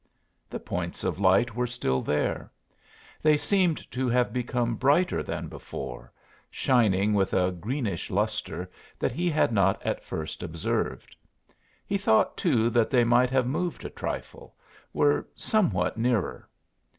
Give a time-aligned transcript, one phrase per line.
[0.49, 2.51] The points of light were still there.
[3.21, 6.11] They seemed to have become brighter than before,
[6.49, 8.67] shining with a greenish lustre
[8.97, 11.15] that he had not at first observed.
[11.85, 14.55] He thought, too, that they might have moved a trifle
[14.91, 16.49] were somewhat nearer.